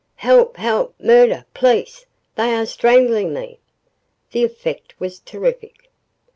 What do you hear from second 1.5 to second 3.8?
Police! They are strangling me!"